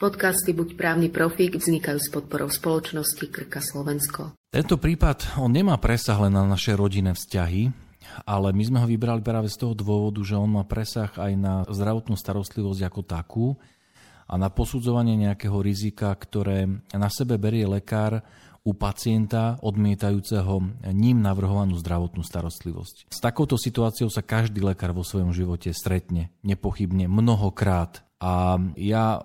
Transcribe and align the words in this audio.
Podcasty 0.00 0.56
Buď 0.56 0.80
právny 0.80 1.12
profík 1.12 1.60
vznikajú 1.60 2.00
s 2.00 2.08
podporou 2.08 2.48
spoločnosti 2.48 3.20
Krka 3.28 3.60
Slovensko. 3.60 4.32
Tento 4.48 4.80
prípad, 4.80 5.36
on 5.36 5.52
nemá 5.52 5.76
presah 5.76 6.16
len 6.24 6.32
na 6.32 6.48
naše 6.48 6.72
rodinné 6.72 7.12
vzťahy, 7.12 7.68
ale 8.24 8.48
my 8.56 8.64
sme 8.64 8.78
ho 8.80 8.88
vybrali 8.88 9.20
práve 9.20 9.52
z 9.52 9.60
toho 9.60 9.76
dôvodu, 9.76 10.24
že 10.24 10.40
on 10.40 10.56
má 10.56 10.64
presah 10.64 11.12
aj 11.12 11.32
na 11.36 11.54
zdravotnú 11.68 12.16
starostlivosť 12.16 12.80
ako 12.80 13.00
takú 13.04 13.46
a 14.24 14.40
na 14.40 14.48
posudzovanie 14.48 15.20
nejakého 15.20 15.60
rizika, 15.60 16.16
ktoré 16.16 16.64
na 16.96 17.12
sebe 17.12 17.36
berie 17.36 17.68
lekár 17.68 18.24
u 18.64 18.72
pacienta 18.72 19.60
odmietajúceho 19.60 20.80
ním 20.96 21.20
navrhovanú 21.20 21.76
zdravotnú 21.76 22.24
starostlivosť. 22.24 23.12
S 23.12 23.20
takouto 23.20 23.60
situáciou 23.60 24.08
sa 24.08 24.24
každý 24.24 24.64
lekár 24.64 24.96
vo 24.96 25.04
svojom 25.04 25.36
živote 25.36 25.76
stretne, 25.76 26.32
nepochybne, 26.40 27.04
mnohokrát. 27.04 28.00
A 28.16 28.56
ja 28.80 29.20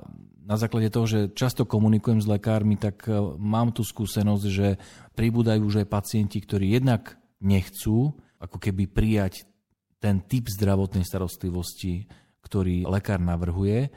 na 0.45 0.55
základe 0.61 0.93
toho, 0.93 1.09
že 1.09 1.19
často 1.33 1.65
komunikujem 1.65 2.21
s 2.21 2.29
lekármi, 2.29 2.77
tak 2.77 3.09
e, 3.09 3.17
mám 3.41 3.73
tú 3.73 3.81
skúsenosť, 3.81 4.45
že 4.45 4.77
pribúdajú 5.17 5.65
už 5.65 5.75
aj 5.83 5.91
pacienti, 5.91 6.37
ktorí 6.37 6.77
jednak 6.77 7.17
nechcú 7.41 8.13
ako 8.37 8.57
keby 8.61 8.85
prijať 8.85 9.49
ten 9.97 10.21
typ 10.21 10.45
zdravotnej 10.45 11.01
starostlivosti, 11.01 12.05
ktorý 12.45 12.85
lekár 12.85 13.17
navrhuje, 13.17 13.89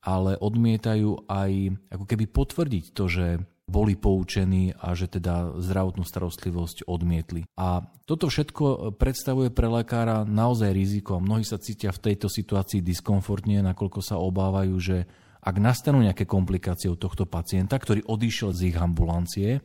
ale 0.00 0.40
odmietajú 0.40 1.28
aj 1.28 1.52
ako 1.92 2.04
keby 2.08 2.24
potvrdiť 2.32 2.84
to, 2.96 3.04
že 3.06 3.26
boli 3.68 3.94
poučení 3.94 4.74
a 4.74 4.92
že 4.92 5.06
teda 5.06 5.56
zdravotnú 5.60 6.02
starostlivosť 6.02 6.84
odmietli. 6.84 7.46
A 7.54 7.86
toto 8.04 8.26
všetko 8.26 8.96
predstavuje 8.98 9.54
pre 9.54 9.70
lekára 9.70 10.26
naozaj 10.26 10.74
riziko. 10.74 11.22
Mnohí 11.22 11.46
sa 11.46 11.62
cítia 11.62 11.94
v 11.94 12.12
tejto 12.12 12.26
situácii 12.26 12.82
diskomfortne, 12.82 13.62
nakoľko 13.62 14.00
sa 14.02 14.18
obávajú, 14.18 14.74
že 14.82 14.98
ak 15.42 15.56
nastanú 15.58 16.06
nejaké 16.06 16.22
komplikácie 16.22 16.86
u 16.86 16.94
tohto 16.94 17.26
pacienta, 17.26 17.74
ktorý 17.74 18.06
odišiel 18.06 18.54
z 18.54 18.60
ich 18.70 18.76
ambulancie, 18.78 19.58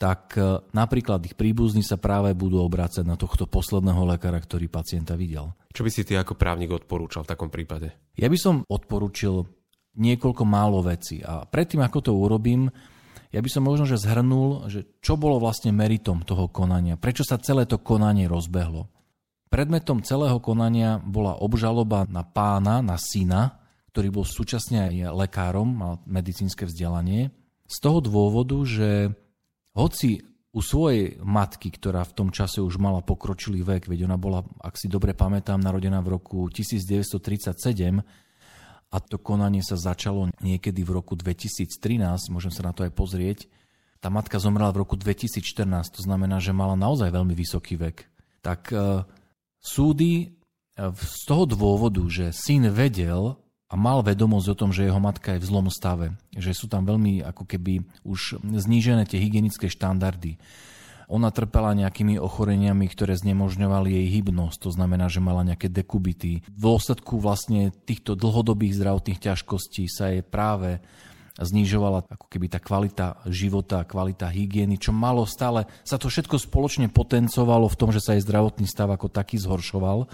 tak 0.00 0.34
e, 0.34 0.64
napríklad 0.74 1.22
ich 1.28 1.38
príbuzní 1.38 1.86
sa 1.86 2.00
práve 2.00 2.34
budú 2.34 2.58
obrácať 2.64 3.06
na 3.06 3.14
tohto 3.14 3.46
posledného 3.46 4.10
lekára, 4.10 4.42
ktorý 4.42 4.66
pacienta 4.66 5.14
videl. 5.14 5.54
Čo 5.70 5.86
by 5.86 5.90
si 5.92 6.02
ty 6.02 6.18
ako 6.18 6.34
právnik 6.34 6.74
odporúčal 6.74 7.22
v 7.22 7.30
takom 7.36 7.52
prípade? 7.52 7.94
Ja 8.18 8.26
by 8.26 8.38
som 8.40 8.66
odporúčil 8.66 9.46
niekoľko 9.94 10.42
málo 10.48 10.80
vecí. 10.82 11.20
A 11.20 11.44
predtým, 11.44 11.84
ako 11.84 11.98
to 12.00 12.12
urobím, 12.16 12.72
ja 13.30 13.38
by 13.38 13.50
som 13.52 13.62
možno 13.62 13.86
že 13.86 14.00
zhrnul, 14.00 14.66
že 14.66 14.88
čo 14.98 15.14
bolo 15.14 15.38
vlastne 15.38 15.70
meritom 15.70 16.26
toho 16.26 16.50
konania, 16.50 16.98
prečo 16.98 17.22
sa 17.22 17.38
celé 17.38 17.68
to 17.68 17.78
konanie 17.78 18.26
rozbehlo. 18.26 18.90
Predmetom 19.50 20.02
celého 20.02 20.38
konania 20.42 20.98
bola 20.98 21.38
obžaloba 21.38 22.06
na 22.08 22.22
pána, 22.22 22.82
na 22.82 22.96
syna, 22.96 23.59
ktorý 23.90 24.08
bol 24.14 24.26
súčasne 24.26 24.86
aj 24.86 24.94
lekárom, 25.12 25.66
mal 25.66 25.94
medicínske 26.06 26.64
vzdelanie, 26.64 27.34
z 27.70 27.76
toho 27.78 28.02
dôvodu, 28.02 28.58
že 28.66 29.14
hoci 29.74 30.26
u 30.50 30.58
svojej 30.58 31.22
matky, 31.22 31.70
ktorá 31.70 32.02
v 32.02 32.16
tom 32.16 32.28
čase 32.34 32.58
už 32.58 32.82
mala 32.82 33.06
pokročilý 33.06 33.62
vek, 33.62 33.86
veď 33.86 34.10
ona 34.10 34.18
bola, 34.18 34.42
ak 34.58 34.74
si 34.74 34.90
dobre 34.90 35.14
pamätám, 35.14 35.62
narodená 35.62 36.02
v 36.02 36.18
roku 36.18 36.50
1937 36.50 38.02
a 38.90 38.96
to 38.98 39.16
konanie 39.22 39.62
sa 39.62 39.78
začalo 39.78 40.34
niekedy 40.42 40.82
v 40.82 40.90
roku 40.90 41.14
2013, 41.14 42.34
môžem 42.34 42.50
sa 42.50 42.66
na 42.66 42.74
to 42.74 42.82
aj 42.82 42.90
pozrieť. 42.90 43.46
Tá 44.02 44.10
matka 44.10 44.42
zomrela 44.42 44.74
v 44.74 44.82
roku 44.82 44.98
2014, 44.98 45.62
to 45.94 46.00
znamená, 46.02 46.42
že 46.42 46.50
mala 46.50 46.74
naozaj 46.74 47.14
veľmi 47.14 47.36
vysoký 47.38 47.78
vek. 47.78 48.10
Tak 48.42 48.74
e, 48.74 49.06
súdy 49.62 50.12
e, 50.24 50.28
z 50.90 51.22
toho 51.30 51.46
dôvodu, 51.46 52.02
že 52.10 52.34
syn 52.34 52.74
vedel, 52.74 53.38
a 53.70 53.78
mal 53.78 54.02
vedomosť 54.02 54.46
o 54.50 54.58
tom, 54.58 54.70
že 54.74 54.90
jeho 54.90 54.98
matka 54.98 55.38
je 55.38 55.42
v 55.42 55.48
zlom 55.48 55.70
stave, 55.70 56.18
že 56.34 56.50
sú 56.50 56.66
tam 56.66 56.82
veľmi 56.82 57.22
ako 57.22 57.46
keby 57.46 57.86
už 58.02 58.42
znížené 58.42 59.06
tie 59.06 59.22
hygienické 59.22 59.70
štandardy. 59.70 60.42
Ona 61.10 61.30
trpela 61.34 61.74
nejakými 61.74 62.18
ochoreniami, 62.18 62.86
ktoré 62.86 63.18
znemožňovali 63.18 63.94
jej 63.94 64.06
hybnosť, 64.18 64.58
to 64.62 64.70
znamená, 64.74 65.10
že 65.10 65.22
mala 65.22 65.42
nejaké 65.42 65.66
dekubity. 65.70 66.42
V 66.46 66.58
dôsledku 66.58 67.18
vlastne 67.18 67.74
týchto 67.86 68.14
dlhodobých 68.14 68.78
zdravotných 68.78 69.22
ťažkostí 69.22 69.90
sa 69.90 70.14
jej 70.14 70.22
práve 70.22 70.78
znižovala 71.38 72.10
ako 72.10 72.26
keby 72.26 72.46
tá 72.50 72.58
kvalita 72.62 73.06
života, 73.26 73.86
kvalita 73.86 74.30
hygieny, 74.30 74.78
čo 74.78 74.90
malo 74.90 75.26
stále, 75.26 75.66
sa 75.86 75.98
to 75.98 76.10
všetko 76.10 76.42
spoločne 76.42 76.90
potencovalo 76.90 77.70
v 77.70 77.78
tom, 77.78 77.90
že 77.94 78.02
sa 78.02 78.14
jej 78.14 78.22
zdravotný 78.22 78.66
stav 78.66 78.90
ako 78.90 79.10
taký 79.10 79.38
zhoršoval. 79.38 80.10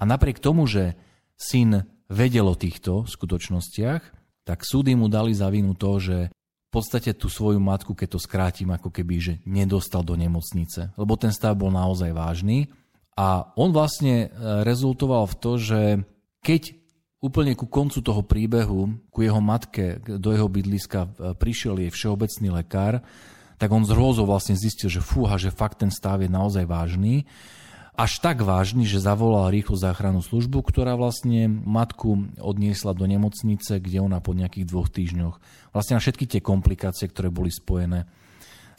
A 0.00 0.02
napriek 0.04 0.40
tomu, 0.40 0.64
že 0.64 0.96
syn 1.36 1.84
vedel 2.10 2.50
o 2.50 2.58
týchto 2.58 3.06
skutočnostiach, 3.06 4.02
tak 4.42 4.66
súdy 4.66 4.98
mu 4.98 5.06
dali 5.06 5.30
za 5.30 5.46
vinu 5.46 5.78
to, 5.78 6.02
že 6.02 6.18
v 6.70 6.70
podstate 6.70 7.14
tú 7.14 7.30
svoju 7.30 7.58
matku, 7.62 7.94
keď 7.94 8.18
to 8.18 8.20
skrátim, 8.22 8.70
ako 8.70 8.90
keby, 8.90 9.16
že 9.18 9.34
nedostal 9.46 10.02
do 10.02 10.14
nemocnice, 10.14 10.94
lebo 10.94 11.14
ten 11.14 11.34
stav 11.34 11.58
bol 11.58 11.70
naozaj 11.70 12.14
vážny. 12.14 12.70
A 13.18 13.50
on 13.58 13.74
vlastne 13.74 14.26
e, 14.26 14.28
rezultoval 14.62 15.26
v 15.26 15.38
to, 15.38 15.52
že 15.58 15.80
keď 16.46 16.62
úplne 17.20 17.58
ku 17.58 17.66
koncu 17.66 17.98
toho 18.00 18.22
príbehu, 18.22 18.86
ku 19.10 19.18
jeho 19.20 19.42
matke, 19.42 19.98
do 19.98 20.30
jeho 20.30 20.46
bydliska 20.46 21.00
e, 21.04 21.08
prišiel 21.34 21.74
jej 21.82 21.90
všeobecný 21.90 22.48
lekár, 22.54 23.02
tak 23.58 23.68
on 23.74 23.82
z 23.82 23.92
hrôzou 23.92 24.24
vlastne 24.24 24.56
zistil, 24.56 24.88
že 24.88 25.04
fúha, 25.04 25.36
že 25.36 25.52
fakt 25.52 25.82
ten 25.82 25.90
stav 25.90 26.22
je 26.22 26.30
naozaj 26.30 26.64
vážny 26.64 27.26
až 27.94 28.22
tak 28.22 28.40
vážny, 28.40 28.86
že 28.86 29.02
zavolal 29.02 29.50
rýchlu 29.52 29.76
záchrannú 29.76 30.22
službu, 30.24 30.62
ktorá 30.62 30.94
vlastne 30.96 31.50
matku 31.50 32.30
odniesla 32.38 32.94
do 32.96 33.04
nemocnice, 33.04 33.82
kde 33.82 33.98
ona 34.00 34.22
po 34.22 34.32
nejakých 34.32 34.68
dvoch 34.68 34.88
týždňoch 34.88 35.36
vlastne 35.74 35.98
na 35.98 36.02
všetky 36.02 36.24
tie 36.26 36.40
komplikácie, 36.40 37.06
ktoré 37.10 37.28
boli 37.28 37.50
spojené 37.50 38.06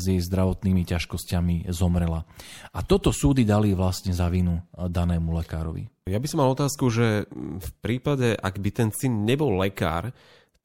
s 0.01 0.09
jej 0.09 0.17
zdravotnými 0.17 0.81
ťažkosťami 0.81 1.69
zomrela. 1.69 2.25
A 2.73 2.81
toto 2.81 3.13
súdy 3.13 3.45
dali 3.45 3.77
vlastne 3.77 4.17
za 4.17 4.25
vinu 4.33 4.57
danému 4.73 5.29
lekárovi. 5.29 5.85
Ja 6.09 6.17
by 6.17 6.25
som 6.25 6.41
mal 6.41 6.49
otázku, 6.49 6.89
že 6.89 7.29
v 7.37 7.69
prípade, 7.85 8.33
ak 8.33 8.57
by 8.57 8.69
ten 8.73 8.89
syn 8.89 9.29
nebol 9.29 9.53
lekár, 9.61 10.09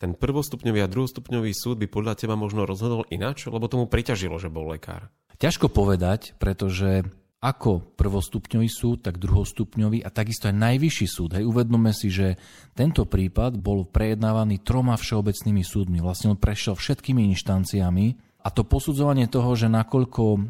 ten 0.00 0.16
prvostupňový 0.16 0.80
a 0.84 0.92
druhostupňový 0.92 1.52
súd 1.52 1.76
by 1.84 1.88
podľa 1.88 2.16
teba 2.16 2.36
možno 2.36 2.64
rozhodol 2.64 3.04
ináč, 3.12 3.44
lebo 3.48 3.68
tomu 3.68 3.84
priťažilo, 3.88 4.40
že 4.40 4.48
bol 4.48 4.72
lekár. 4.72 5.12
Ťažko 5.36 5.68
povedať, 5.68 6.32
pretože 6.40 7.04
ako 7.40 7.94
prvostupňový 7.94 8.68
súd, 8.68 9.04
tak 9.04 9.20
druhostupňový 9.20 10.00
a 10.02 10.08
takisto 10.08 10.48
aj 10.48 10.56
najvyšší 10.56 11.06
súd. 11.06 11.30
Hej, 11.36 11.44
uvedome 11.44 11.92
si, 11.92 12.08
že 12.08 12.40
tento 12.72 13.04
prípad 13.04 13.60
bol 13.60 13.84
prejednávaný 13.84 14.64
troma 14.64 14.96
všeobecnými 14.96 15.60
súdmi. 15.60 16.00
Vlastne 16.00 16.32
on 16.32 16.40
prešiel 16.40 16.74
všetkými 16.74 17.28
inštanciami 17.36 18.06
a 18.40 18.48
to 18.48 18.64
posudzovanie 18.64 19.28
toho, 19.28 19.52
že 19.52 19.68
nakoľko 19.68 20.24
e, 20.32 20.40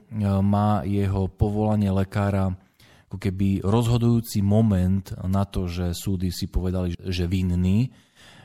má 0.44 0.86
jeho 0.86 1.26
povolanie 1.26 1.90
lekára 1.90 2.54
ako 3.06 3.22
keby 3.22 3.62
rozhodujúci 3.62 4.42
moment 4.42 5.14
na 5.26 5.46
to, 5.46 5.70
že 5.70 5.94
súdy 5.94 6.34
si 6.34 6.50
povedali, 6.50 6.94
že 6.98 7.30
vinný, 7.30 7.90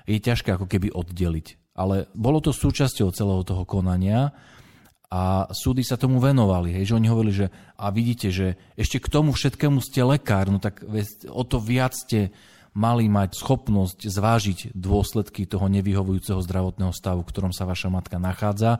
je 0.05 0.17
ťažké 0.21 0.53
ako 0.53 0.69
keby 0.69 0.93
oddeliť. 0.93 1.75
Ale 1.77 2.09
bolo 2.13 2.43
to 2.43 2.53
súčasťou 2.53 3.09
celého 3.09 3.41
toho 3.41 3.65
konania 3.65 4.33
a 5.11 5.51
súdy 5.51 5.83
sa 5.83 5.99
tomu 5.99 6.23
venovali, 6.23 6.71
hej, 6.71 6.95
že 6.95 6.95
oni 6.95 7.11
hovorili, 7.11 7.35
že 7.35 7.47
a 7.75 7.91
vidíte, 7.91 8.31
že 8.31 8.55
ešte 8.79 9.03
k 9.03 9.11
tomu 9.11 9.35
všetkému 9.35 9.83
ste 9.83 10.07
lekár, 10.07 10.47
no 10.47 10.63
tak 10.63 10.87
o 11.27 11.43
to 11.43 11.59
viac 11.59 11.91
ste 11.91 12.31
mali 12.71 13.11
mať 13.11 13.35
schopnosť 13.35 14.07
zvážiť 14.07 14.59
dôsledky 14.71 15.43
toho 15.43 15.67
nevyhovujúceho 15.67 16.39
zdravotného 16.39 16.95
stavu, 16.95 17.27
v 17.27 17.31
ktorom 17.35 17.51
sa 17.51 17.67
vaša 17.67 17.91
matka 17.91 18.15
nachádza 18.15 18.79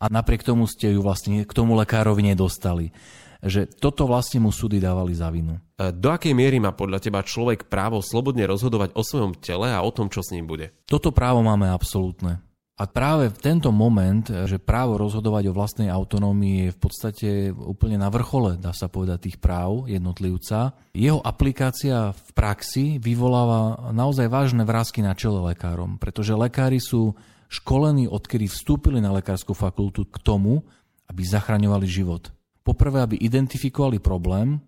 a 0.00 0.04
napriek 0.08 0.44
tomu 0.44 0.64
ste 0.64 0.96
ju 0.96 1.04
vlastne 1.04 1.44
k 1.44 1.52
tomu 1.52 1.76
lekárovi 1.76 2.24
nedostali. 2.24 2.96
Že 3.44 3.68
toto 3.68 4.08
vlastne 4.08 4.40
mu 4.40 4.48
súdy 4.48 4.80
dávali 4.80 5.12
za 5.12 5.28
vinu. 5.28 5.60
E, 5.76 5.92
do 5.92 6.08
akej 6.08 6.32
miery 6.32 6.56
má 6.56 6.72
podľa 6.72 7.04
teba 7.04 7.20
človek 7.20 7.68
právo 7.68 8.00
slobodne 8.00 8.48
rozhodovať 8.48 8.96
o 8.96 9.04
svojom 9.04 9.36
tele 9.36 9.68
a 9.68 9.84
o 9.84 9.92
tom, 9.92 10.08
čo 10.08 10.24
s 10.24 10.32
ním 10.32 10.48
bude? 10.48 10.72
Toto 10.88 11.12
právo 11.12 11.44
máme 11.44 11.68
absolútne. 11.68 12.40
A 12.76 12.84
práve 12.84 13.32
v 13.32 13.40
tento 13.40 13.72
moment, 13.72 14.20
že 14.20 14.60
právo 14.60 15.00
rozhodovať 15.00 15.48
o 15.48 15.56
vlastnej 15.56 15.88
autonómii 15.88 16.68
je 16.68 16.74
v 16.76 16.78
podstate 16.78 17.28
úplne 17.48 17.96
na 17.96 18.12
vrchole, 18.12 18.60
dá 18.60 18.76
sa 18.76 18.92
povedať, 18.92 19.32
tých 19.32 19.38
práv 19.40 19.88
jednotlivca, 19.88 20.76
jeho 20.92 21.24
aplikácia 21.24 22.12
v 22.12 22.30
praxi 22.36 23.00
vyvoláva 23.00 23.92
naozaj 23.96 24.28
vážne 24.28 24.68
vrázky 24.68 25.00
na 25.00 25.16
čele 25.16 25.40
lekárom, 25.40 25.96
pretože 25.96 26.36
lekári 26.36 26.76
sú 26.76 27.16
školení, 27.48 28.12
odkedy 28.12 28.44
vstúpili 28.44 29.00
na 29.00 29.08
lekárskú 29.08 29.56
fakultu 29.56 30.04
k 30.12 30.20
tomu, 30.20 30.60
aby 31.08 31.24
zachraňovali 31.24 31.88
život. 31.88 32.28
Poprvé, 32.60 33.00
aby 33.00 33.16
identifikovali 33.16 34.04
problém, 34.04 34.60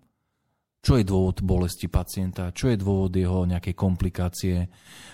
čo 0.79 0.95
je 0.95 1.03
dôvod 1.03 1.43
bolesti 1.43 1.91
pacienta, 1.91 2.55
čo 2.55 2.71
je 2.71 2.79
dôvod 2.79 3.11
jeho 3.11 3.43
nejakej 3.43 3.75
komplikácie. 3.75 4.63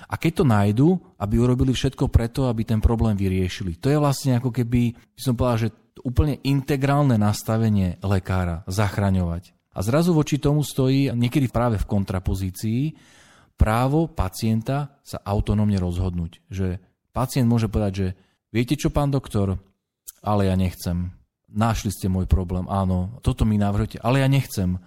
A 0.06 0.14
keď 0.16 0.32
to 0.42 0.46
nájdu, 0.46 0.88
aby 1.18 1.42
urobili 1.42 1.74
všetko 1.74 2.14
preto, 2.14 2.46
aby 2.46 2.62
ten 2.62 2.78
problém 2.78 3.18
vyriešili. 3.18 3.82
To 3.82 3.90
je 3.90 3.98
vlastne 3.98 4.38
ako 4.38 4.54
keby, 4.54 4.94
by 4.94 5.22
som 5.22 5.34
povedal, 5.34 5.70
že 5.70 5.76
úplne 6.06 6.38
integrálne 6.46 7.18
nastavenie 7.18 7.98
lekára, 8.06 8.62
zachraňovať. 8.70 9.58
A 9.76 9.82
zrazu 9.82 10.14
voči 10.14 10.40
tomu 10.40 10.62
stojí, 10.62 11.12
niekedy 11.12 11.50
práve 11.50 11.82
v 11.82 11.90
kontrapozícii, 11.90 12.96
právo 13.60 14.08
pacienta 14.08 15.02
sa 15.02 15.20
autonómne 15.26 15.76
rozhodnúť, 15.82 16.46
že 16.48 16.80
pacient 17.12 17.50
môže 17.50 17.68
povedať, 17.68 17.94
že 17.96 18.08
viete 18.54 18.78
čo, 18.80 18.94
pán 18.94 19.12
doktor, 19.12 19.60
ale 20.24 20.48
ja 20.48 20.56
nechcem. 20.56 21.12
Našli 21.52 21.92
ste 21.92 22.12
môj 22.12 22.28
problém, 22.28 22.68
áno, 22.68 23.20
toto 23.24 23.48
mi 23.48 23.56
navrhujete, 23.56 24.00
ale 24.04 24.24
ja 24.24 24.28
nechcem. 24.28 24.80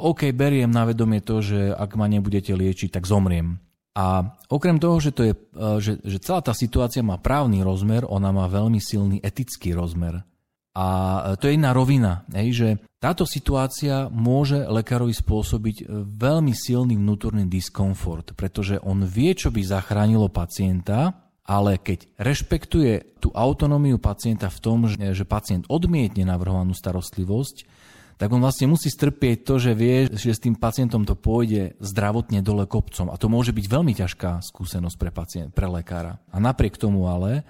OK, 0.00 0.32
beriem 0.32 0.72
na 0.72 0.88
vedomie 0.88 1.20
to, 1.20 1.44
že 1.44 1.70
ak 1.76 1.94
ma 2.00 2.08
nebudete 2.08 2.56
liečiť, 2.56 2.88
tak 2.96 3.04
zomriem. 3.04 3.60
A 3.92 4.24
okrem 4.48 4.80
toho, 4.80 4.96
že, 5.04 5.12
to 5.12 5.22
je, 5.28 5.34
e, 5.36 5.38
že, 5.84 5.92
že 6.00 6.18
celá 6.24 6.40
tá 6.40 6.56
situácia 6.56 7.04
má 7.04 7.20
právny 7.20 7.60
rozmer, 7.60 8.08
ona 8.08 8.32
má 8.32 8.48
veľmi 8.48 8.80
silný 8.80 9.20
etický 9.20 9.76
rozmer. 9.76 10.24
A 10.72 10.86
e, 10.88 11.20
to 11.36 11.52
je 11.52 11.60
jedna 11.60 11.76
rovina, 11.76 12.24
hej, 12.32 12.48
že 12.56 12.68
táto 12.96 13.28
situácia 13.28 14.08
môže 14.08 14.64
lekárovi 14.64 15.12
spôsobiť 15.12 15.76
e, 15.84 16.08
veľmi 16.08 16.56
silný 16.56 16.96
vnútorný 16.96 17.44
diskomfort, 17.44 18.32
pretože 18.32 18.80
on 18.80 19.04
vie, 19.04 19.36
čo 19.36 19.52
by 19.52 19.60
zachránilo 19.60 20.32
pacienta, 20.32 21.12
ale 21.44 21.76
keď 21.76 22.16
rešpektuje 22.16 23.20
tú 23.20 23.28
autonómiu 23.36 24.00
pacienta 24.00 24.48
v 24.48 24.58
tom, 24.62 24.78
že 24.88 25.28
pacient 25.28 25.68
odmietne 25.68 26.24
navrhovanú 26.24 26.72
starostlivosť, 26.72 27.81
tak 28.22 28.30
on 28.30 28.38
vlastne 28.38 28.70
musí 28.70 28.86
strpieť 28.86 29.42
to, 29.42 29.58
že 29.58 29.74
vie, 29.74 30.06
že 30.14 30.30
s 30.30 30.38
tým 30.38 30.54
pacientom 30.54 31.02
to 31.02 31.18
pôjde 31.18 31.74
zdravotne 31.82 32.38
dole 32.38 32.70
kopcom. 32.70 33.10
A 33.10 33.18
to 33.18 33.26
môže 33.26 33.50
byť 33.50 33.66
veľmi 33.66 33.98
ťažká 33.98 34.38
skúsenosť 34.46 34.94
pre, 34.94 35.10
pacient, 35.10 35.50
pre 35.50 35.66
lekára. 35.66 36.22
A 36.30 36.38
napriek 36.38 36.78
tomu 36.78 37.10
ale 37.10 37.42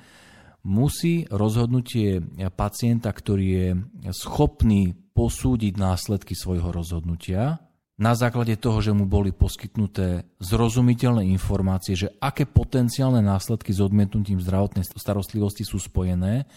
musí 0.64 1.28
rozhodnutie 1.28 2.24
pacienta, 2.56 3.12
ktorý 3.12 3.46
je 3.52 3.68
schopný 4.16 4.96
posúdiť 5.12 5.76
následky 5.76 6.32
svojho 6.32 6.72
rozhodnutia, 6.72 7.60
na 8.00 8.16
základe 8.16 8.56
toho, 8.56 8.80
že 8.80 8.96
mu 8.96 9.04
boli 9.04 9.30
poskytnuté 9.30 10.24
zrozumiteľné 10.40 11.28
informácie, 11.28 11.92
že 11.92 12.12
aké 12.18 12.48
potenciálne 12.48 13.20
následky 13.20 13.70
s 13.70 13.84
odmietnutím 13.84 14.40
zdravotnej 14.40 14.84
starostlivosti 14.96 15.62
sú 15.62 15.76
spojené, 15.76 16.48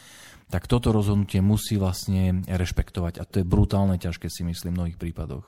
tak 0.48 0.70
toto 0.70 0.94
rozhodnutie 0.94 1.42
musí 1.42 1.76
vlastne 1.76 2.46
rešpektovať. 2.46 3.20
A 3.20 3.28
to 3.28 3.42
je 3.42 3.46
brutálne 3.46 3.98
ťažké 3.98 4.30
si 4.30 4.46
myslím 4.46 4.74
v 4.74 4.80
mnohých 4.80 5.00
prípadoch. 5.02 5.46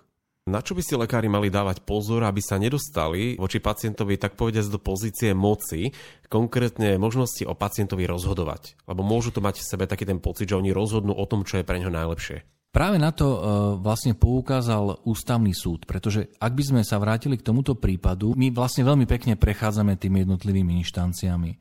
Na 0.48 0.64
čo 0.64 0.80
by 0.80 0.80
si 0.80 0.96
lekári 0.96 1.28
mali 1.28 1.52
dávať 1.52 1.84
pozor, 1.84 2.24
aby 2.24 2.40
sa 2.40 2.56
nedostali 2.56 3.36
voči 3.36 3.60
pacientovi 3.60 4.16
tak 4.16 4.40
povediať 4.40 4.72
do 4.72 4.80
pozície 4.80 5.36
moci, 5.36 5.92
konkrétne 6.32 6.96
možnosti 6.96 7.44
o 7.44 7.52
pacientovi 7.52 8.08
rozhodovať? 8.08 8.80
Lebo 8.88 9.04
môžu 9.04 9.36
to 9.36 9.44
mať 9.44 9.60
v 9.60 9.68
sebe 9.68 9.86
taký 9.92 10.08
ten 10.08 10.24
pocit, 10.24 10.48
že 10.48 10.56
oni 10.56 10.72
rozhodnú 10.72 11.12
o 11.12 11.28
tom, 11.28 11.44
čo 11.44 11.60
je 11.60 11.68
pre 11.68 11.84
ňo 11.84 11.92
najlepšie. 11.92 12.48
Práve 12.78 13.02
na 13.02 13.10
to 13.10 13.26
uh, 13.26 13.40
vlastne 13.82 14.14
poukázal 14.14 15.02
ústavný 15.02 15.50
súd, 15.50 15.90
pretože 15.90 16.30
ak 16.38 16.54
by 16.54 16.62
sme 16.62 16.82
sa 16.86 17.02
vrátili 17.02 17.34
k 17.34 17.42
tomuto 17.42 17.74
prípadu, 17.74 18.38
my 18.38 18.54
vlastne 18.54 18.86
veľmi 18.86 19.10
pekne 19.10 19.34
prechádzame 19.34 19.98
tými 19.98 20.22
jednotlivými 20.22 20.78
inštanciami. 20.86 21.58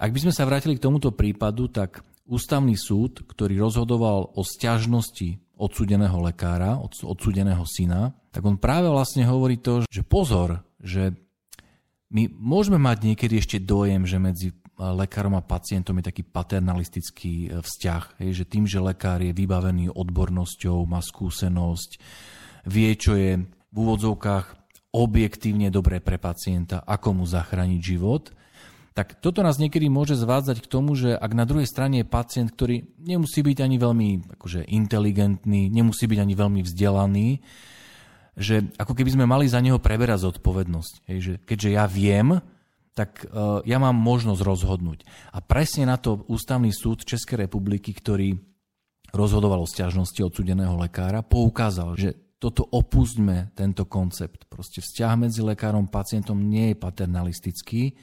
Ak 0.00 0.08
by 0.08 0.24
sme 0.24 0.32
sa 0.32 0.48
vrátili 0.48 0.80
k 0.80 0.88
tomuto 0.88 1.12
prípadu, 1.12 1.68
tak 1.68 2.00
ústavný 2.24 2.80
súd, 2.80 3.28
ktorý 3.28 3.60
rozhodoval 3.60 4.32
o 4.32 4.40
stiažnosti 4.40 5.36
odsudeného 5.60 6.16
lekára, 6.24 6.80
odsudeného 6.80 7.68
syna, 7.68 8.16
tak 8.32 8.40
on 8.48 8.56
práve 8.56 8.88
vlastne 8.88 9.28
hovorí 9.28 9.60
to, 9.60 9.84
že 9.84 10.00
pozor, 10.00 10.64
že 10.80 11.12
my 12.08 12.24
môžeme 12.32 12.80
mať 12.80 13.04
niekedy 13.04 13.36
ešte 13.36 13.60
dojem, 13.60 14.08
že 14.08 14.16
medzi 14.16 14.48
lekárom 14.78 15.34
a 15.34 15.42
pacientom 15.42 15.98
je 15.98 16.08
taký 16.08 16.22
paternalistický 16.22 17.34
e, 17.34 17.48
vzťah, 17.58 18.22
hej, 18.22 18.30
že 18.42 18.44
tým, 18.46 18.64
že 18.64 18.78
lekár 18.78 19.18
je 19.18 19.34
vybavený 19.34 19.90
odbornosťou, 19.90 20.86
má 20.86 21.02
skúsenosť, 21.02 21.90
vie, 22.70 22.90
čo 22.94 23.18
je 23.18 23.42
v 23.44 23.76
úvodzovkách 23.76 24.46
objektívne 24.94 25.68
dobré 25.68 25.98
pre 25.98 26.16
pacienta, 26.16 26.80
ako 26.86 27.22
mu 27.22 27.24
zachrániť 27.26 27.80
život, 27.82 28.30
tak 28.96 29.22
toto 29.22 29.46
nás 29.46 29.62
niekedy 29.62 29.86
môže 29.86 30.18
zvádzať 30.18 30.58
k 30.58 30.70
tomu, 30.70 30.98
že 30.98 31.14
ak 31.14 31.30
na 31.30 31.46
druhej 31.46 31.70
strane 31.70 32.02
je 32.02 32.10
pacient, 32.10 32.50
ktorý 32.50 32.98
nemusí 32.98 33.46
byť 33.46 33.58
ani 33.62 33.76
veľmi 33.78 34.08
akože, 34.34 34.66
inteligentný, 34.66 35.70
nemusí 35.70 36.10
byť 36.10 36.18
ani 36.18 36.34
veľmi 36.34 36.60
vzdelaný, 36.66 37.28
že 38.34 38.66
ako 38.74 38.98
keby 38.98 39.10
sme 39.14 39.30
mali 39.30 39.46
za 39.46 39.62
neho 39.62 39.78
preberať 39.78 40.26
zodpovednosť. 40.26 40.94
Hej, 41.10 41.18
že 41.22 41.32
keďže 41.46 41.70
ja 41.78 41.86
viem, 41.86 42.42
tak 42.98 43.22
uh, 43.30 43.62
ja 43.62 43.78
mám 43.78 43.94
možnosť 43.94 44.42
rozhodnúť. 44.42 45.06
A 45.30 45.38
presne 45.38 45.86
na 45.86 45.94
to 45.94 46.26
ústavný 46.26 46.74
súd 46.74 47.06
Českej 47.06 47.46
republiky, 47.46 47.94
ktorý 47.94 48.34
rozhodoval 49.14 49.62
o 49.62 49.70
stiažnosti 49.70 50.18
odsudeného 50.18 50.74
lekára, 50.74 51.22
poukázal, 51.22 51.94
že 51.94 52.18
toto 52.42 52.66
opustme, 52.66 53.54
tento 53.54 53.86
koncept. 53.86 54.50
Proste 54.50 54.82
vzťah 54.82 55.12
medzi 55.14 55.40
lekárom 55.46 55.86
a 55.86 55.94
pacientom 55.94 56.38
nie 56.38 56.74
je 56.74 56.76
paternalistický, 56.82 57.94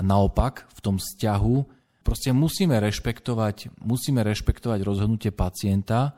naopak 0.00 0.64
v 0.72 0.80
tom 0.80 0.96
vzťahu 0.96 1.56
proste 2.00 2.32
musíme 2.32 2.80
rešpektovať, 2.80 3.84
musíme 3.84 4.24
rešpektovať 4.24 4.80
rozhodnutie 4.80 5.28
pacienta, 5.28 6.16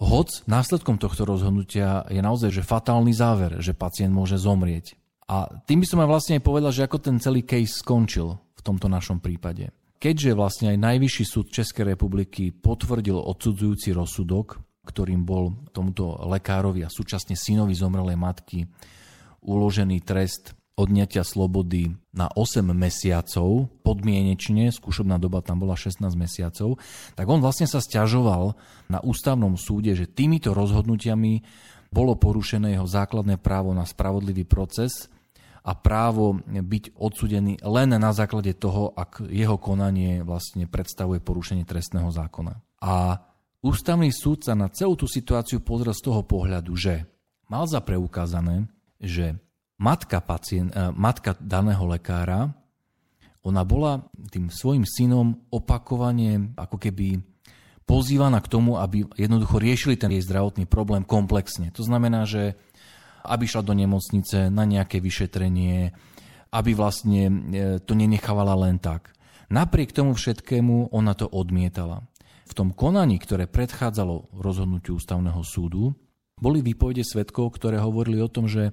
hoc 0.00 0.32
následkom 0.48 0.96
tohto 0.96 1.28
rozhodnutia 1.28 2.08
je 2.08 2.24
naozaj 2.24 2.48
že 2.48 2.64
fatálny 2.64 3.12
záver, 3.12 3.60
že 3.60 3.76
pacient 3.76 4.16
môže 4.16 4.40
zomrieť. 4.40 4.96
A 5.28 5.48
tým 5.68 5.84
by 5.84 5.86
som 5.86 6.00
aj 6.00 6.08
vlastne 6.08 6.36
povedal, 6.40 6.72
že 6.72 6.88
ako 6.88 6.98
ten 7.04 7.16
celý 7.20 7.44
case 7.44 7.84
skončil 7.84 8.32
v 8.32 8.60
tomto 8.64 8.88
našom 8.88 9.20
prípade. 9.20 9.68
Keďže 9.98 10.32
vlastne 10.32 10.66
aj 10.72 10.82
Najvyšší 10.82 11.24
súd 11.26 11.46
Českej 11.52 11.92
republiky 11.92 12.54
potvrdil 12.54 13.18
odsudzujúci 13.18 13.92
rozsudok, 13.92 14.56
ktorým 14.88 15.28
bol 15.28 15.68
tomuto 15.74 16.16
lekárovi 16.32 16.86
a 16.86 16.88
súčasne 16.88 17.36
synovi 17.36 17.76
zomrelej 17.76 18.16
matky 18.16 18.64
uložený 19.44 20.02
trest 20.02 20.56
odňatia 20.78 21.26
slobody 21.26 21.90
na 22.14 22.30
8 22.30 22.62
mesiacov, 22.70 23.66
podmienečne, 23.82 24.70
skúšobná 24.70 25.18
doba 25.18 25.42
tam 25.42 25.58
bola 25.58 25.74
16 25.74 26.06
mesiacov, 26.14 26.78
tak 27.18 27.26
on 27.26 27.42
vlastne 27.42 27.66
sa 27.66 27.82
stiažoval 27.82 28.54
na 28.86 29.02
ústavnom 29.02 29.58
súde, 29.58 29.98
že 29.98 30.06
týmito 30.06 30.54
rozhodnutiami 30.54 31.42
bolo 31.90 32.14
porušené 32.14 32.78
jeho 32.78 32.86
základné 32.86 33.42
právo 33.42 33.74
na 33.74 33.82
spravodlivý 33.82 34.46
proces 34.46 35.10
a 35.62 35.72
právo 35.74 36.38
byť 36.46 36.94
odsudený 36.94 37.60
len 37.62 37.90
na 37.94 38.12
základe 38.14 38.54
toho, 38.54 38.94
ak 38.94 39.26
jeho 39.26 39.58
konanie 39.58 40.22
vlastne 40.22 40.70
predstavuje 40.70 41.18
porušenie 41.22 41.66
trestného 41.66 42.08
zákona. 42.08 42.58
A 42.82 43.22
ústavný 43.62 44.10
súd 44.14 44.46
sa 44.46 44.54
na 44.54 44.70
celú 44.70 44.94
tú 44.94 45.10
situáciu 45.10 45.62
pozrel 45.62 45.92
z 45.92 46.04
toho 46.04 46.22
pohľadu, 46.22 46.72
že 46.78 47.04
mal 47.50 47.66
za 47.66 47.82
preukázané, 47.82 48.70
že 49.02 49.38
matka, 49.78 50.22
pacient, 50.22 50.74
eh, 50.74 50.90
matka 50.94 51.34
daného 51.38 51.86
lekára, 51.86 52.54
ona 53.46 53.62
bola 53.62 54.04
tým 54.28 54.50
svojim 54.50 54.84
synom 54.84 55.38
opakovane 55.48 56.52
ako 56.58 56.76
keby 56.76 57.22
pozývaná 57.88 58.44
k 58.44 58.50
tomu, 58.52 58.76
aby 58.76 59.08
jednoducho 59.16 59.56
riešili 59.56 59.96
ten 59.96 60.12
jej 60.12 60.20
zdravotný 60.20 60.68
problém 60.68 61.06
komplexne. 61.06 61.72
To 61.72 61.80
znamená, 61.80 62.28
že 62.28 62.60
aby 63.28 63.44
šla 63.44 63.62
do 63.62 63.76
nemocnice 63.76 64.48
na 64.48 64.64
nejaké 64.64 65.04
vyšetrenie, 65.04 65.92
aby 66.50 66.70
vlastne 66.72 67.22
eh, 67.28 67.32
to 67.78 67.92
nenechávala 67.92 68.56
len 68.56 68.80
tak. 68.80 69.12
Napriek 69.48 69.92
tomu 69.92 70.12
všetkému 70.16 70.92
ona 70.92 71.12
to 71.16 71.28
odmietala. 71.28 72.04
V 72.48 72.56
tom 72.56 72.72
konaní, 72.72 73.20
ktoré 73.20 73.44
predchádzalo 73.44 74.32
rozhodnutiu 74.40 74.96
ústavného 74.96 75.40
súdu, 75.44 75.92
boli 76.40 76.64
výpovede 76.64 77.04
svetkov, 77.04 77.56
ktoré 77.56 77.76
hovorili 77.80 78.20
o 78.24 78.32
tom, 78.32 78.48
že 78.48 78.72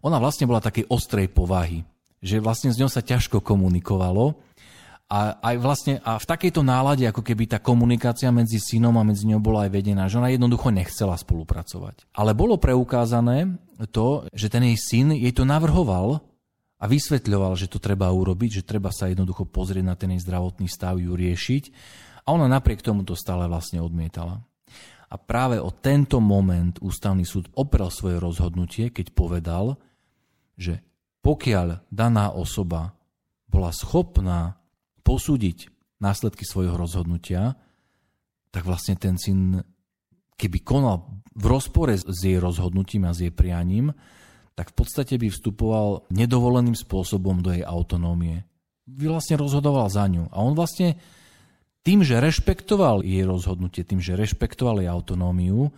ona 0.00 0.16
vlastne 0.16 0.48
bola 0.48 0.64
takej 0.64 0.88
ostrej 0.88 1.28
povahy, 1.28 1.84
že 2.22 2.38
vlastne 2.38 2.70
s 2.70 2.78
ňou 2.78 2.88
sa 2.88 3.02
ťažko 3.02 3.42
komunikovalo 3.42 4.38
a, 5.12 5.36
aj 5.44 5.56
vlastne, 5.60 5.94
a 6.00 6.16
v 6.16 6.24
takejto 6.24 6.64
nálade, 6.64 7.04
ako 7.04 7.20
keby 7.20 7.44
tá 7.44 7.60
komunikácia 7.60 8.32
medzi 8.32 8.56
synom 8.56 8.96
a 8.96 9.04
medzi 9.04 9.28
ňou 9.28 9.44
bola 9.44 9.68
aj 9.68 9.70
vedená, 9.76 10.08
že 10.08 10.16
ona 10.16 10.32
jednoducho 10.32 10.72
nechcela 10.72 11.20
spolupracovať. 11.20 12.08
Ale 12.16 12.32
bolo 12.32 12.56
preukázané 12.56 13.60
to, 13.92 14.24
že 14.32 14.48
ten 14.48 14.64
jej 14.72 14.78
syn 14.80 15.12
jej 15.12 15.36
to 15.36 15.44
navrhoval 15.44 16.24
a 16.80 16.84
vysvetľoval, 16.88 17.52
že 17.60 17.68
to 17.68 17.76
treba 17.76 18.08
urobiť, 18.08 18.64
že 18.64 18.68
treba 18.68 18.88
sa 18.88 19.12
jednoducho 19.12 19.44
pozrieť 19.44 19.84
na 19.84 20.00
ten 20.00 20.16
jej 20.16 20.24
zdravotný 20.24 20.64
stav, 20.64 20.96
ju 20.96 21.12
riešiť. 21.12 21.64
A 22.24 22.32
ona 22.32 22.48
napriek 22.48 22.80
tomu 22.80 23.04
to 23.04 23.12
stále 23.12 23.44
vlastne 23.52 23.84
odmietala. 23.84 24.40
A 25.12 25.20
práve 25.20 25.60
o 25.60 25.68
tento 25.68 26.24
moment 26.24 26.80
ústavný 26.80 27.28
súd 27.28 27.52
oprel 27.52 27.92
svoje 27.92 28.16
rozhodnutie, 28.16 28.88
keď 28.88 29.12
povedal, 29.12 29.76
že 30.56 30.80
pokiaľ 31.20 31.84
daná 31.92 32.32
osoba 32.32 32.96
bola 33.52 33.68
schopná 33.76 34.61
posúdiť 35.02 35.70
následky 36.02 36.42
svojho 36.42 36.74
rozhodnutia, 36.74 37.54
tak 38.50 38.66
vlastne 38.66 38.98
ten 38.98 39.16
syn, 39.16 39.62
keby 40.36 40.58
konal 40.62 41.22
v 41.32 41.44
rozpore 41.48 41.94
s 41.94 42.18
jej 42.18 42.36
rozhodnutím 42.42 43.08
a 43.08 43.14
s 43.14 43.22
jej 43.24 43.32
prianím, 43.32 43.94
tak 44.52 44.74
v 44.74 44.84
podstate 44.84 45.16
by 45.16 45.32
vstupoval 45.32 46.04
nedovoleným 46.12 46.76
spôsobom 46.76 47.40
do 47.40 47.56
jej 47.56 47.64
autonómie. 47.64 48.44
Vlastne 48.84 49.40
rozhodoval 49.40 49.88
za 49.88 50.04
ňu. 50.04 50.28
A 50.28 50.44
on 50.44 50.52
vlastne 50.52 51.00
tým, 51.82 52.04
že 52.04 52.20
rešpektoval 52.20 53.00
jej 53.00 53.24
rozhodnutie, 53.24 53.82
tým, 53.82 53.98
že 53.98 54.18
rešpektoval 54.18 54.84
jej 54.84 54.90
autonómiu, 54.92 55.72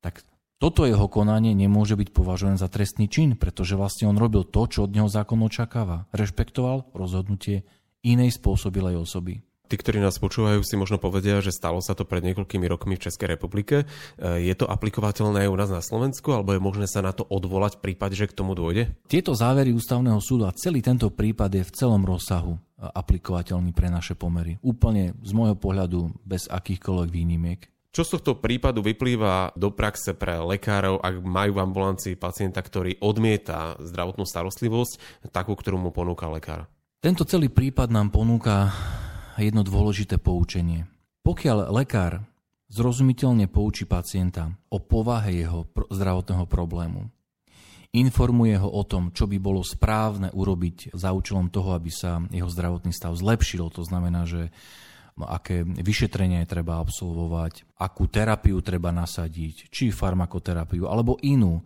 tak 0.00 0.24
toto 0.58 0.82
jeho 0.88 1.06
konanie 1.06 1.54
nemôže 1.54 1.94
byť 1.94 2.08
považované 2.10 2.58
za 2.58 2.66
trestný 2.66 3.06
čin, 3.06 3.38
pretože 3.38 3.78
vlastne 3.78 4.10
on 4.10 4.18
robil 4.18 4.42
to, 4.42 4.66
čo 4.66 4.88
od 4.88 4.94
neho 4.94 5.06
zákon 5.06 5.38
očakáva. 5.44 6.10
Rešpektoval 6.10 6.90
rozhodnutie 6.96 7.62
inej 8.02 8.38
spôsobilej 8.38 8.98
osoby. 9.00 9.42
Tí, 9.68 9.76
ktorí 9.76 10.00
nás 10.00 10.16
počúvajú, 10.16 10.64
si 10.64 10.80
možno 10.80 10.96
povedia, 10.96 11.44
že 11.44 11.52
stalo 11.52 11.84
sa 11.84 11.92
to 11.92 12.08
pred 12.08 12.24
niekoľkými 12.24 12.64
rokmi 12.72 12.96
v 12.96 13.04
Českej 13.04 13.36
republike. 13.36 13.84
E, 13.84 14.40
je 14.48 14.54
to 14.56 14.64
aplikovateľné 14.64 15.44
aj 15.44 15.52
u 15.52 15.56
nás 15.60 15.68
na 15.68 15.84
Slovensku, 15.84 16.32
alebo 16.32 16.56
je 16.56 16.60
možné 16.64 16.88
sa 16.88 17.04
na 17.04 17.12
to 17.12 17.28
odvolať 17.28 17.76
v 17.76 17.92
prípade, 17.92 18.16
že 18.16 18.24
k 18.24 18.32
tomu 18.32 18.56
dôjde? 18.56 18.88
Tieto 19.12 19.36
závery 19.36 19.76
ústavného 19.76 20.24
súdu 20.24 20.48
a 20.48 20.56
celý 20.56 20.80
tento 20.80 21.12
prípad 21.12 21.52
je 21.52 21.68
v 21.68 21.74
celom 21.76 22.00
rozsahu 22.00 22.56
e, 22.56 22.60
aplikovateľný 22.80 23.76
pre 23.76 23.92
naše 23.92 24.16
pomery. 24.16 24.56
Úplne 24.64 25.20
z 25.20 25.30
môjho 25.36 25.60
pohľadu 25.60 26.16
bez 26.24 26.48
akýchkoľvek 26.48 27.10
výnimiek. 27.12 27.60
Čo 27.92 28.08
z 28.08 28.12
tohto 28.16 28.40
prípadu 28.40 28.80
vyplýva 28.80 29.52
do 29.52 29.68
praxe 29.68 30.16
pre 30.16 30.40
lekárov, 30.40 31.04
ak 31.04 31.20
majú 31.20 31.60
v 31.60 31.62
ambulancii 31.68 32.16
pacienta, 32.16 32.64
ktorý 32.64 32.96
odmieta 33.04 33.76
zdravotnú 33.84 34.24
starostlivosť, 34.24 35.28
takú, 35.28 35.52
ktorú 35.52 35.76
mu 35.76 35.90
ponúka 35.92 36.24
lekár? 36.32 36.72
Tento 36.98 37.22
celý 37.22 37.46
prípad 37.46 37.94
nám 37.94 38.10
ponúka 38.10 38.74
jedno 39.38 39.62
dôležité 39.62 40.18
poučenie. 40.18 40.82
Pokiaľ 41.22 41.70
lekár 41.70 42.26
zrozumiteľne 42.74 43.46
poučí 43.46 43.86
pacienta 43.86 44.50
o 44.66 44.82
povahe 44.82 45.30
jeho 45.30 45.62
zdravotného 45.94 46.42
problému, 46.50 47.06
informuje 47.94 48.58
ho 48.58 48.66
o 48.66 48.82
tom, 48.82 49.14
čo 49.14 49.30
by 49.30 49.38
bolo 49.38 49.62
správne 49.62 50.34
urobiť 50.34 50.90
za 50.90 51.14
účelom 51.14 51.54
toho, 51.54 51.78
aby 51.78 51.86
sa 51.86 52.18
jeho 52.34 52.50
zdravotný 52.50 52.90
stav 52.90 53.14
zlepšil, 53.14 53.70
to 53.70 53.86
znamená, 53.86 54.26
že 54.26 54.50
aké 55.22 55.62
vyšetrenie 55.62 56.42
treba 56.50 56.82
absolvovať, 56.82 57.78
akú 57.78 58.10
terapiu 58.10 58.58
treba 58.58 58.90
nasadiť, 58.90 59.70
či 59.70 59.94
farmakoterapiu 59.94 60.90
alebo 60.90 61.14
inú. 61.22 61.62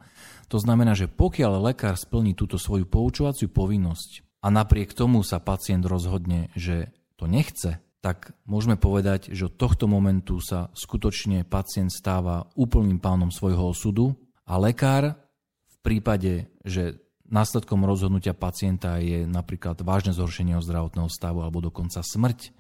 To 0.53 0.61
znamená, 0.61 0.93
že 0.93 1.09
pokiaľ 1.09 1.73
lekár 1.73 1.97
splní 1.97 2.37
túto 2.37 2.61
svoju 2.61 2.85
poučovaciu 2.85 3.49
povinnosť 3.49 4.32
a 4.43 4.47
napriek 4.51 4.93
tomu 4.93 5.23
sa 5.23 5.39
pacient 5.39 5.87
rozhodne, 5.87 6.51
že 6.59 6.91
to 7.15 7.31
nechce, 7.31 7.79
tak 8.03 8.35
môžeme 8.51 8.75
povedať, 8.75 9.31
že 9.31 9.47
od 9.47 9.55
tohto 9.55 9.87
momentu 9.87 10.43
sa 10.43 10.75
skutočne 10.75 11.47
pacient 11.47 11.95
stáva 11.95 12.51
úplným 12.59 12.99
pánom 12.99 13.31
svojho 13.31 13.71
osudu 13.71 14.19
a 14.43 14.59
lekár 14.59 15.15
v 15.71 15.77
prípade, 15.87 16.51
že 16.67 16.99
následkom 17.31 17.87
rozhodnutia 17.87 18.35
pacienta 18.35 18.99
je 18.99 19.25
napríklad 19.25 19.79
vážne 19.87 20.11
zhoršenie 20.11 20.59
zdravotného 20.59 21.07
stavu 21.07 21.47
alebo 21.47 21.63
dokonca 21.63 22.03
smrť, 22.03 22.51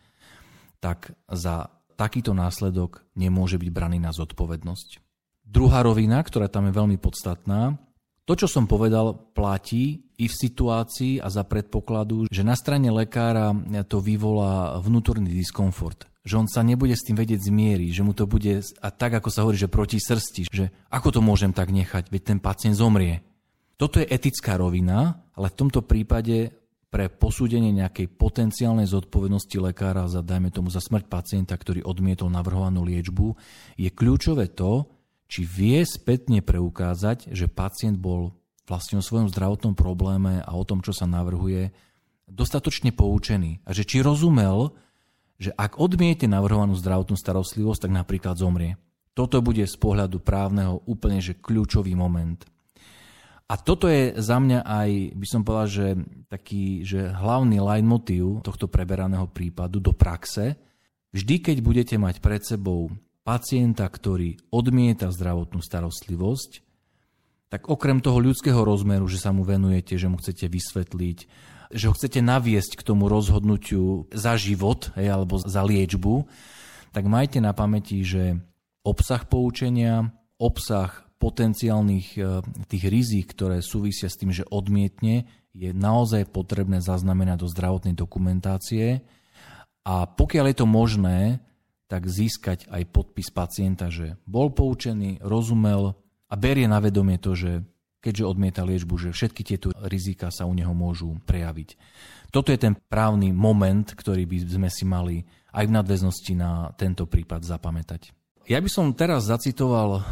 tak 0.78 1.18
za 1.26 1.74
takýto 1.98 2.32
následok 2.32 3.02
nemôže 3.18 3.58
byť 3.58 3.70
braný 3.74 3.98
na 3.98 4.14
zodpovednosť. 4.14 5.02
Druhá 5.42 5.84
rovina, 5.84 6.22
ktorá 6.22 6.46
tam 6.46 6.70
je 6.70 6.78
veľmi 6.78 6.96
podstatná, 6.96 7.76
to, 8.22 8.38
čo 8.38 8.46
som 8.46 8.70
povedal, 8.70 9.34
platí 9.34 10.06
i 10.22 10.30
v 10.30 10.38
situácii 10.38 11.18
a 11.18 11.26
za 11.26 11.42
predpokladu, 11.42 12.30
že 12.30 12.46
na 12.46 12.54
strane 12.54 12.94
lekára 12.94 13.50
to 13.90 13.98
vyvolá 13.98 14.78
vnútorný 14.78 15.26
diskomfort. 15.26 16.06
Že 16.22 16.46
on 16.46 16.46
sa 16.46 16.62
nebude 16.62 16.94
s 16.94 17.02
tým 17.02 17.18
vedieť 17.18 17.50
zmieriť, 17.50 17.90
že 17.90 18.06
mu 18.06 18.14
to 18.14 18.30
bude, 18.30 18.62
a 18.62 18.88
tak 18.94 19.18
ako 19.18 19.28
sa 19.34 19.42
hovorí, 19.42 19.58
že 19.58 19.66
proti 19.66 19.98
srsti, 19.98 20.42
že 20.46 20.70
ako 20.94 21.18
to 21.18 21.20
môžem 21.20 21.50
tak 21.50 21.74
nechať, 21.74 22.14
veď 22.14 22.22
ten 22.22 22.38
pacient 22.38 22.78
zomrie. 22.78 23.26
Toto 23.74 23.98
je 23.98 24.06
etická 24.06 24.54
rovina, 24.54 25.26
ale 25.34 25.50
v 25.50 25.58
tomto 25.58 25.82
prípade 25.82 26.54
pre 26.92 27.10
posúdenie 27.10 27.74
nejakej 27.74 28.06
potenciálnej 28.14 28.86
zodpovednosti 28.86 29.56
lekára 29.58 30.06
za, 30.06 30.22
dajme 30.22 30.54
tomu, 30.54 30.70
za 30.70 30.78
smrť 30.78 31.10
pacienta, 31.10 31.58
ktorý 31.58 31.82
odmietol 31.82 32.30
navrhovanú 32.30 32.86
liečbu, 32.86 33.34
je 33.74 33.90
kľúčové 33.90 34.54
to, 34.54 34.86
či 35.26 35.48
vie 35.48 35.80
spätne 35.82 36.44
preukázať, 36.44 37.32
že 37.32 37.48
pacient 37.48 37.96
bol 37.96 38.36
vlastne 38.66 38.98
o 38.98 39.04
svojom 39.04 39.28
zdravotnom 39.30 39.74
probléme 39.74 40.42
a 40.42 40.50
o 40.54 40.62
tom, 40.62 40.80
čo 40.80 40.94
sa 40.94 41.06
navrhuje, 41.08 41.74
dostatočne 42.30 42.94
poučený. 42.94 43.66
A 43.66 43.74
že 43.74 43.84
či 43.84 44.00
rozumel, 44.00 44.72
že 45.36 45.50
ak 45.52 45.82
odmiete 45.82 46.30
navrhovanú 46.30 46.78
zdravotnú 46.78 47.18
starostlivosť, 47.18 47.88
tak 47.88 47.92
napríklad 47.92 48.38
zomrie. 48.38 48.78
Toto 49.12 49.44
bude 49.44 49.66
z 49.66 49.76
pohľadu 49.76 50.22
právneho 50.24 50.80
úplne 50.88 51.20
že 51.20 51.36
kľúčový 51.36 51.92
moment. 51.92 52.40
A 53.52 53.60
toto 53.60 53.84
je 53.84 54.16
za 54.16 54.40
mňa 54.40 54.64
aj, 54.64 54.90
by 55.12 55.26
som 55.28 55.44
povedal, 55.44 55.68
že 55.68 55.86
taký 56.32 56.88
že 56.88 57.12
hlavný 57.12 57.60
line 57.60 57.84
motív 57.84 58.40
tohto 58.40 58.64
preberaného 58.64 59.28
prípadu 59.28 59.76
do 59.76 59.92
praxe. 59.92 60.56
Vždy, 61.12 61.44
keď 61.44 61.56
budete 61.60 61.96
mať 62.00 62.24
pred 62.24 62.40
sebou 62.40 62.88
pacienta, 63.20 63.84
ktorý 63.84 64.40
odmieta 64.48 65.12
zdravotnú 65.12 65.60
starostlivosť, 65.60 66.71
tak 67.52 67.68
okrem 67.68 68.00
toho 68.00 68.16
ľudského 68.16 68.64
rozmeru, 68.64 69.04
že 69.04 69.20
sa 69.20 69.28
mu 69.28 69.44
venujete, 69.44 70.00
že 70.00 70.08
mu 70.08 70.16
chcete 70.16 70.48
vysvetliť, 70.48 71.18
že 71.68 71.84
ho 71.84 71.92
chcete 71.92 72.24
naviesť 72.24 72.80
k 72.80 72.86
tomu 72.88 73.12
rozhodnutiu 73.12 74.08
za 74.08 74.40
život 74.40 74.88
hej, 74.96 75.12
alebo 75.12 75.36
za 75.36 75.60
liečbu, 75.60 76.24
tak 76.96 77.04
majte 77.04 77.44
na 77.44 77.52
pamäti, 77.52 78.00
že 78.00 78.40
obsah 78.80 79.28
poučenia, 79.28 80.16
obsah 80.40 81.04
potenciálnych 81.20 82.08
e, 82.16 82.40
tých 82.72 82.84
rizik, 82.88 83.36
ktoré 83.36 83.60
súvisia 83.60 84.08
s 84.08 84.16
tým, 84.16 84.32
že 84.32 84.48
odmietne, 84.48 85.28
je 85.52 85.76
naozaj 85.76 86.32
potrebné 86.32 86.80
zaznamenať 86.80 87.44
do 87.44 87.48
zdravotnej 87.52 87.92
dokumentácie. 87.92 89.04
A 89.84 90.08
pokiaľ 90.08 90.44
je 90.48 90.56
to 90.56 90.66
možné, 90.66 91.20
tak 91.84 92.08
získať 92.08 92.64
aj 92.72 92.88
podpis 92.88 93.28
pacienta, 93.28 93.92
že 93.92 94.16
bol 94.24 94.48
poučený, 94.48 95.20
rozumel 95.20 96.00
a 96.32 96.34
berie 96.40 96.64
na 96.64 96.80
vedomie 96.80 97.20
to, 97.20 97.36
že 97.36 97.60
keďže 98.02 98.24
odmieta 98.24 98.64
liečbu, 98.64 98.98
že 98.98 99.14
všetky 99.14 99.42
tieto 99.44 99.68
rizika 99.86 100.32
sa 100.32 100.48
u 100.48 100.52
neho 100.56 100.72
môžu 100.74 101.20
prejaviť. 101.28 101.76
Toto 102.32 102.50
je 102.50 102.58
ten 102.58 102.74
právny 102.74 103.30
moment, 103.30 103.84
ktorý 103.84 104.24
by 104.24 104.36
sme 104.48 104.68
si 104.72 104.88
mali 104.88 105.22
aj 105.52 105.68
v 105.68 105.74
nadväznosti 105.76 106.32
na 106.34 106.72
tento 106.74 107.04
prípad 107.06 107.44
zapamätať. 107.44 108.10
Ja 108.48 108.58
by 108.58 108.66
som 108.66 108.96
teraz 108.96 109.30
zacitoval 109.30 110.02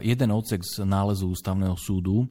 jeden 0.00 0.30
odsek 0.32 0.64
z 0.64 0.86
nálezu 0.86 1.28
ústavného 1.28 1.76
súdu, 1.76 2.30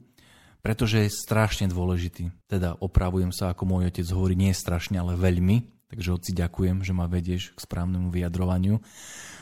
pretože 0.66 1.06
je 1.06 1.14
strašne 1.14 1.70
dôležitý. 1.70 2.34
Teda 2.50 2.74
opravujem 2.82 3.30
sa, 3.30 3.54
ako 3.54 3.70
môj 3.70 3.94
otec 3.94 4.08
hovorí, 4.10 4.34
nie 4.34 4.56
strašne, 4.56 4.98
ale 4.98 5.20
veľmi. 5.20 5.88
Takže 5.88 6.10
oci 6.16 6.32
ďakujem, 6.34 6.82
že 6.82 6.92
ma 6.96 7.06
vedieš 7.08 7.54
k 7.54 7.60
správnemu 7.64 8.10
vyjadrovaniu. 8.10 8.82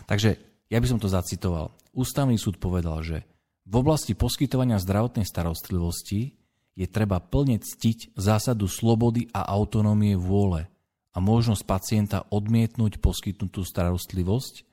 Takže 0.06 0.38
ja 0.68 0.77
by 0.77 0.88
som 0.89 1.00
to 1.00 1.10
zacitoval. 1.10 1.74
Ústavný 1.96 2.36
súd 2.36 2.60
povedal, 2.60 3.01
že 3.01 3.25
v 3.65 3.74
oblasti 3.74 4.13
poskytovania 4.13 4.77
zdravotnej 4.77 5.25
starostlivosti 5.25 6.38
je 6.77 6.86
treba 6.86 7.17
plne 7.17 7.57
ctiť 7.57 8.13
zásadu 8.13 8.69
slobody 8.69 9.25
a 9.34 9.41
autonómie 9.50 10.13
vôle 10.13 10.69
a 11.15 11.17
možnosť 11.17 11.63
pacienta 11.65 12.17
odmietnúť 12.29 13.01
poskytnutú 13.01 13.65
starostlivosť, 13.65 14.67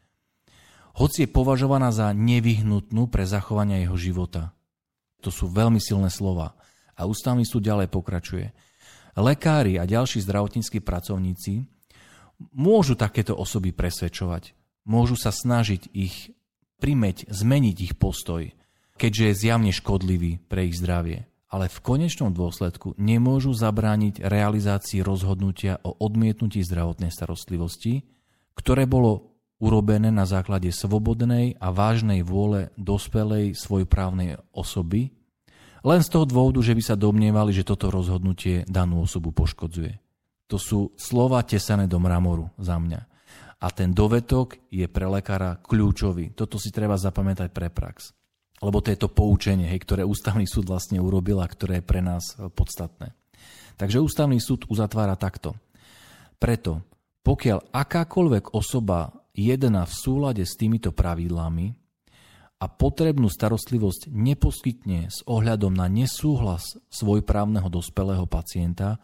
hoci 0.92 1.24
je 1.24 1.28
považovaná 1.30 1.88
za 1.88 2.12
nevyhnutnú 2.12 3.08
pre 3.08 3.24
zachovanie 3.24 3.80
jeho 3.88 3.96
života. 3.96 4.52
To 5.24 5.32
sú 5.32 5.48
veľmi 5.48 5.80
silné 5.80 6.12
slova. 6.12 6.52
A 6.92 7.08
ústavný 7.08 7.48
súd 7.48 7.64
ďalej 7.64 7.88
pokračuje 7.88 8.52
lekári 9.16 9.80
a 9.80 9.88
ďalší 9.88 10.20
zdravotníckí 10.20 10.84
pracovníci 10.84 11.64
môžu 12.52 12.92
takéto 12.98 13.32
osoby 13.32 13.72
presvedčovať. 13.72 14.52
Môžu 14.84 15.16
sa 15.16 15.32
snažiť 15.32 15.88
ich 15.94 16.34
primeť, 16.82 17.30
zmeniť 17.30 17.76
ich 17.80 17.94
postoj, 17.96 18.50
keďže 18.96 19.24
je 19.28 19.34
zjavne 19.46 19.72
škodlivý 19.74 20.42
pre 20.48 20.68
ich 20.68 20.78
zdravie. 20.78 21.28
Ale 21.52 21.68
v 21.68 21.82
konečnom 21.84 22.32
dôsledku 22.32 22.96
nemôžu 22.96 23.52
zabrániť 23.52 24.24
realizácii 24.24 25.04
rozhodnutia 25.04 25.76
o 25.84 25.92
odmietnutí 26.00 26.64
zdravotnej 26.64 27.12
starostlivosti, 27.12 28.08
ktoré 28.56 28.88
bolo 28.88 29.32
urobené 29.60 30.08
na 30.08 30.24
základe 30.24 30.72
svobodnej 30.72 31.60
a 31.60 31.68
vážnej 31.70 32.24
vôle 32.24 32.72
dospelej 32.80 33.54
svojprávnej 33.54 34.40
osoby, 34.56 35.12
len 35.82 36.00
z 36.02 36.08
toho 36.14 36.26
dôvodu, 36.26 36.62
že 36.62 36.78
by 36.78 36.82
sa 36.82 36.96
domnievali, 36.98 37.50
že 37.50 37.66
toto 37.66 37.90
rozhodnutie 37.90 38.62
danú 38.70 39.02
osobu 39.02 39.34
poškodzuje. 39.34 39.98
To 40.46 40.56
sú 40.58 40.94
slova 40.94 41.42
tesané 41.42 41.90
do 41.90 41.98
mramoru 41.98 42.54
za 42.54 42.78
mňa. 42.78 43.00
A 43.62 43.66
ten 43.70 43.94
dovetok 43.94 44.58
je 44.70 44.86
pre 44.90 45.06
lekára 45.06 45.58
kľúčový. 45.58 46.34
Toto 46.34 46.58
si 46.58 46.74
treba 46.74 46.98
zapamätať 46.98 47.50
pre 47.50 47.70
prax. 47.70 48.14
Lebo 48.62 48.78
to 48.78 48.94
je 48.94 48.98
to 49.02 49.10
poučenie, 49.10 49.66
hej, 49.66 49.82
ktoré 49.82 50.06
ústavný 50.06 50.46
súd 50.46 50.70
vlastne 50.70 51.02
urobil 51.02 51.42
a 51.42 51.50
ktoré 51.50 51.82
je 51.82 51.88
pre 51.90 51.98
nás 51.98 52.38
podstatné. 52.54 53.10
Takže 53.74 53.98
ústavný 53.98 54.38
súd 54.38 54.70
uzatvára 54.70 55.18
takto. 55.18 55.58
Preto, 56.38 56.86
pokiaľ 57.26 57.74
akákoľvek 57.74 58.54
osoba 58.54 59.10
jedná 59.34 59.82
v 59.82 59.94
súlade 59.98 60.46
s 60.46 60.54
týmito 60.54 60.94
pravidlami, 60.94 61.82
a 62.62 62.70
potrebnú 62.70 63.26
starostlivosť 63.26 64.06
neposkytne 64.06 65.10
s 65.10 65.26
ohľadom 65.26 65.74
na 65.74 65.90
nesúhlas 65.90 66.78
svojprávneho 66.94 67.66
dospelého 67.66 68.22
pacienta, 68.30 69.02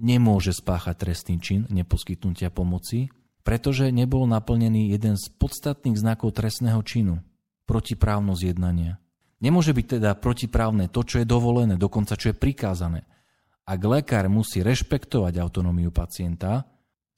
nemôže 0.00 0.56
spáchať 0.56 0.96
trestný 0.96 1.36
čin 1.36 1.68
neposkytnutia 1.68 2.48
pomoci, 2.48 3.12
pretože 3.44 3.92
nebol 3.92 4.24
naplnený 4.24 4.88
jeden 4.96 5.20
z 5.20 5.28
podstatných 5.36 6.00
znakov 6.00 6.32
trestného 6.32 6.80
činu 6.80 7.20
protiprávnosť 7.64 8.42
jednania. 8.44 9.00
Nemôže 9.40 9.76
byť 9.76 9.98
teda 10.00 10.16
protiprávne 10.16 10.88
to, 10.88 11.04
čo 11.04 11.20
je 11.20 11.26
dovolené, 11.28 11.76
dokonca 11.76 12.16
čo 12.16 12.32
je 12.32 12.36
prikázané. 12.36 13.04
Ak 13.64 13.80
lekár 13.80 14.28
musí 14.28 14.60
rešpektovať 14.60 15.40
autonómiu 15.40 15.88
pacienta 15.88 16.68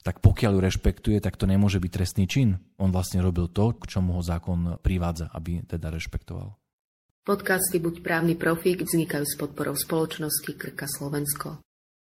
tak 0.06 0.22
pokiaľ 0.22 0.54
ju 0.54 0.60
rešpektuje, 0.62 1.18
tak 1.18 1.34
to 1.34 1.50
nemôže 1.50 1.82
byť 1.82 1.90
trestný 1.90 2.30
čin. 2.30 2.62
On 2.78 2.94
vlastne 2.94 3.18
robil 3.18 3.50
to, 3.50 3.74
k 3.74 3.90
čomu 3.90 4.14
ho 4.14 4.22
zákon 4.22 4.78
privádza, 4.78 5.34
aby 5.34 5.66
teda 5.66 5.90
rešpektoval. 5.90 6.54
Podcasty 7.26 7.82
Buď 7.82 8.06
právny 8.06 8.38
profík 8.38 8.86
vznikajú 8.86 9.26
s 9.26 9.34
podporou 9.34 9.74
spoločnosti 9.74 10.54
Krka 10.54 10.86
Slovensko. 10.86 11.65